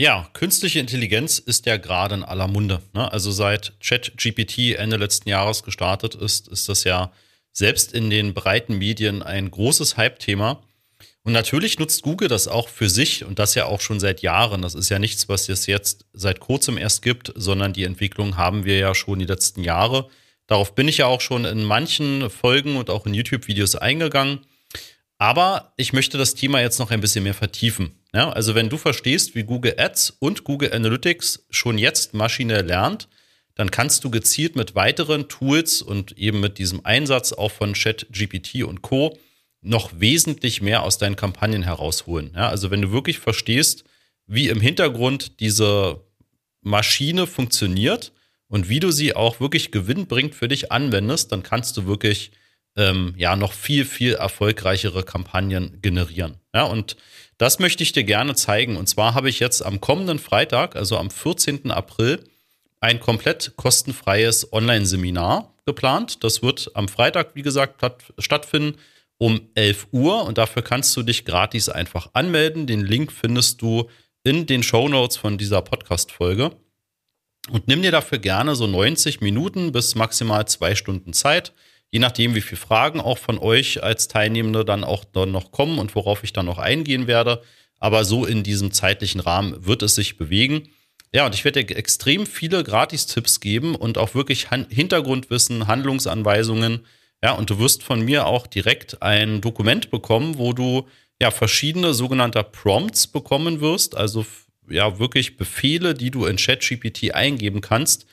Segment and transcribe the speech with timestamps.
[0.00, 2.80] Ja, künstliche Intelligenz ist ja gerade in aller Munde.
[2.94, 3.12] Ne?
[3.12, 7.12] Also seit ChatGPT Ende letzten Jahres gestartet ist, ist das ja
[7.52, 10.62] selbst in den breiten Medien ein großes Hype-Thema.
[11.22, 14.62] Und natürlich nutzt Google das auch für sich und das ja auch schon seit Jahren.
[14.62, 18.64] Das ist ja nichts, was es jetzt seit kurzem erst gibt, sondern die Entwicklung haben
[18.64, 20.08] wir ja schon die letzten Jahre.
[20.46, 24.46] Darauf bin ich ja auch schon in manchen Folgen und auch in YouTube-Videos eingegangen.
[25.20, 27.90] Aber ich möchte das Thema jetzt noch ein bisschen mehr vertiefen.
[28.14, 33.06] Ja, also wenn du verstehst, wie Google Ads und Google Analytics schon jetzt maschinell lernt,
[33.54, 38.62] dann kannst du gezielt mit weiteren Tools und eben mit diesem Einsatz auch von ChatGPT
[38.64, 39.18] und Co.
[39.60, 42.30] noch wesentlich mehr aus deinen Kampagnen herausholen.
[42.34, 43.84] Ja, also wenn du wirklich verstehst,
[44.26, 46.00] wie im Hintergrund diese
[46.62, 48.12] Maschine funktioniert
[48.48, 52.30] und wie du sie auch wirklich gewinnbringend für dich anwendest, dann kannst du wirklich
[52.76, 56.36] ähm, ja noch viel, viel erfolgreichere Kampagnen generieren.
[56.54, 56.96] Ja, und
[57.38, 58.76] das möchte ich dir gerne zeigen.
[58.76, 61.70] Und zwar habe ich jetzt am kommenden Freitag, also am 14.
[61.70, 62.24] April,
[62.80, 66.24] ein komplett kostenfreies Online-Seminar geplant.
[66.24, 67.82] Das wird am Freitag, wie gesagt,
[68.18, 68.76] stattfinden
[69.18, 72.66] um 11 Uhr und dafür kannst du dich gratis einfach anmelden.
[72.66, 73.90] Den Link findest du
[74.24, 76.52] in den Show Notes von dieser Podcast-Folge.
[77.50, 81.52] Und nimm dir dafür gerne so 90 Minuten bis maximal zwei Stunden Zeit
[81.90, 85.78] je nachdem, wie viele Fragen auch von euch als Teilnehmende dann auch dann noch kommen
[85.78, 87.42] und worauf ich dann noch eingehen werde.
[87.78, 90.68] Aber so in diesem zeitlichen Rahmen wird es sich bewegen.
[91.12, 96.86] Ja, und ich werde dir extrem viele Gratis-Tipps geben und auch wirklich Han Hintergrundwissen, Handlungsanweisungen.
[97.22, 100.86] Ja, und du wirst von mir auch direkt ein Dokument bekommen, wo du
[101.20, 104.24] ja verschiedene sogenannte Prompts bekommen wirst, also
[104.68, 108.06] ja wirklich Befehle, die du in ChatGPT eingeben kannst,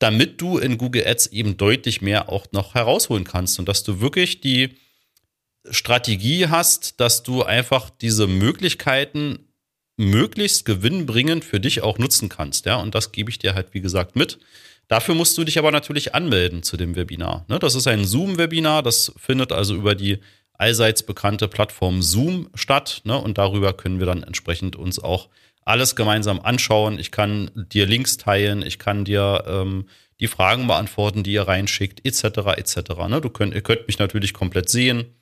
[0.00, 4.00] damit du in Google Ads eben deutlich mehr auch noch herausholen kannst und dass du
[4.00, 4.70] wirklich die
[5.70, 9.50] Strategie hast, dass du einfach diese Möglichkeiten
[9.98, 12.64] möglichst gewinnbringend für dich auch nutzen kannst.
[12.64, 14.38] Ja, und das gebe ich dir halt, wie gesagt, mit.
[14.88, 17.44] Dafür musst du dich aber natürlich anmelden zu dem Webinar.
[17.48, 17.58] Ne?
[17.58, 20.18] Das ist ein Zoom-Webinar, das findet also über die
[20.54, 23.02] allseits bekannte Plattform Zoom statt.
[23.04, 23.16] Ne?
[23.16, 25.28] Und darüber können wir dann entsprechend uns auch
[25.64, 26.98] alles gemeinsam anschauen.
[26.98, 29.86] Ich kann dir Links teilen, ich kann dir ähm,
[30.20, 32.56] die Fragen beantworten, die ihr reinschickt, etc.
[32.56, 32.76] etc.
[33.08, 33.20] Ne?
[33.20, 35.14] Du könnt, ihr könnt mich natürlich komplett sehen.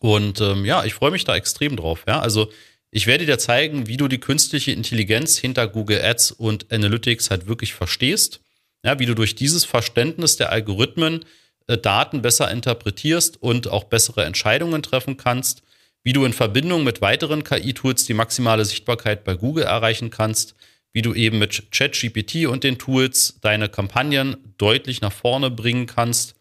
[0.00, 2.04] Und ähm, ja, ich freue mich da extrem drauf.
[2.06, 2.20] Ja?
[2.20, 2.50] Also
[2.90, 7.46] ich werde dir zeigen, wie du die künstliche Intelligenz hinter Google Ads und Analytics halt
[7.46, 8.40] wirklich verstehst.
[8.84, 11.24] Ja, wie du durch dieses Verständnis der Algorithmen
[11.66, 15.62] äh, Daten besser interpretierst und auch bessere Entscheidungen treffen kannst
[16.04, 20.54] wie du in Verbindung mit weiteren KI-Tools die maximale Sichtbarkeit bei Google erreichen kannst,
[20.92, 26.34] wie du eben mit ChatGPT und den Tools deine Kampagnen deutlich nach vorne bringen kannst.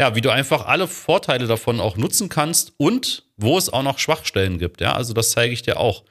[0.00, 3.98] Ja, wie du einfach alle Vorteile davon auch nutzen kannst und wo es auch noch
[3.98, 4.80] Schwachstellen gibt.
[4.80, 6.04] Ja, also das zeige ich dir auch.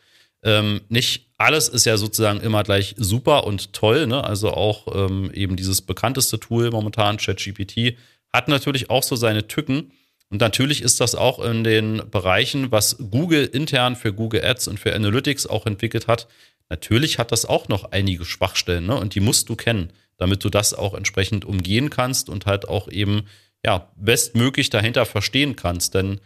[0.43, 4.07] Ähm, nicht alles ist ja sozusagen immer gleich super und toll.
[4.07, 4.23] Ne?
[4.23, 7.97] Also auch ähm, eben dieses bekannteste Tool momentan, ChatGPT,
[8.31, 9.91] hat natürlich auch so seine Tücken.
[10.29, 14.79] Und natürlich ist das auch in den Bereichen, was Google intern für Google Ads und
[14.79, 16.27] für Analytics auch entwickelt hat.
[16.69, 18.95] Natürlich hat das auch noch einige Schwachstellen, ne?
[18.95, 22.87] Und die musst du kennen, damit du das auch entsprechend umgehen kannst und halt auch
[22.87, 23.27] eben,
[23.63, 25.93] ja, bestmöglich dahinter verstehen kannst.
[25.93, 26.19] Denn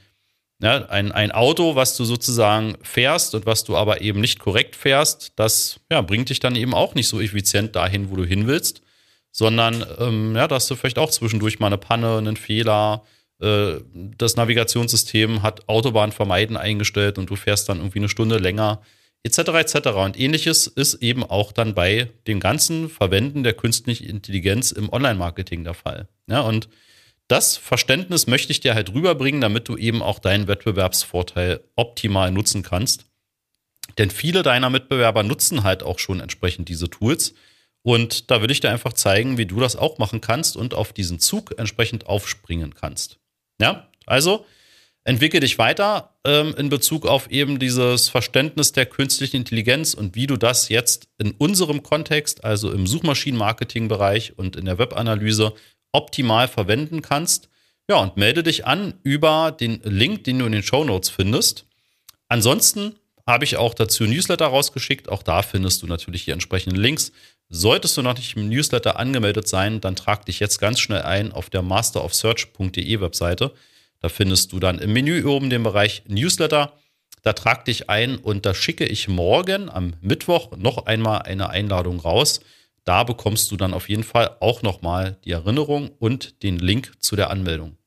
[0.62, 4.76] ja, ein, ein Auto, was du sozusagen fährst und was du aber eben nicht korrekt
[4.76, 8.46] fährst, das ja, bringt dich dann eben auch nicht so effizient dahin, wo du hin
[8.46, 8.82] willst,
[9.32, 13.04] sondern ähm, ja, da hast du vielleicht auch zwischendurch mal eine Panne, einen Fehler,
[13.40, 18.82] das Navigationssystem hat Autobahn vermeiden eingestellt und du fährst dann irgendwie eine Stunde länger,
[19.24, 19.38] etc.
[19.38, 19.88] etc.
[19.96, 25.64] Und ähnliches ist eben auch dann bei dem ganzen Verwenden der künstlichen Intelligenz im Online-Marketing
[25.64, 26.10] der Fall.
[26.28, 26.68] Ja, und
[27.30, 32.64] das Verständnis möchte ich dir halt rüberbringen, damit du eben auch deinen Wettbewerbsvorteil optimal nutzen
[32.64, 33.06] kannst.
[33.98, 37.36] Denn viele deiner Mitbewerber nutzen halt auch schon entsprechend diese Tools.
[37.84, 40.92] Und da will ich dir einfach zeigen, wie du das auch machen kannst und auf
[40.92, 43.20] diesen Zug entsprechend aufspringen kannst.
[43.60, 44.46] Ja, also
[45.04, 50.28] entwickle dich weiter ähm, in Bezug auf eben dieses Verständnis der künstlichen Intelligenz und wie
[50.28, 55.54] du das jetzt in unserem Kontext, also im Suchmaschinenmarketing-Bereich und in der Webanalyse,
[55.92, 57.50] optimal verwenden kannst.
[57.90, 61.66] Ja, und melde dich an über den Link, den du in den Show Notes findest.
[62.28, 62.96] Ansonsten
[63.30, 65.08] habe ich auch dazu Newsletter rausgeschickt.
[65.08, 67.14] Auch da findest du natürlich die entsprechenden Links.
[67.48, 71.32] Solltest du noch nicht im Newsletter angemeldet sein, dann trag dich jetzt ganz schnell ein
[71.32, 73.54] auf der masterofsearch.de Webseite.
[74.02, 76.74] Da findest du dann im Menü oben den Bereich Newsletter.
[77.24, 82.00] Da trag dich ein und da schicke ich morgen am Mittwoch noch einmal eine Einladung
[82.00, 82.40] raus.
[82.86, 87.16] Da bekommst du dann auf jeden Fall auch nochmal die Erinnerung und den Link zu
[87.16, 87.79] der Anmeldung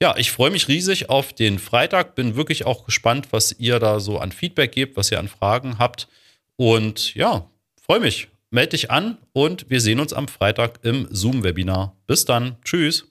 [0.00, 2.14] ja, ich freue mich riesig auf den Freitag.
[2.14, 5.78] Bin wirklich auch gespannt, was ihr da so an Feedback gebt, was ihr an Fragen
[5.78, 6.08] habt.
[6.56, 7.50] Und ja,
[7.80, 8.28] freue mich.
[8.50, 11.96] Meld dich an und wir sehen uns am Freitag im Zoom-Webinar.
[12.06, 12.56] Bis dann.
[12.64, 13.06] Tschüss.